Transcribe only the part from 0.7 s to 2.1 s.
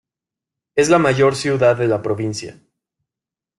Es la mayor ciudad de la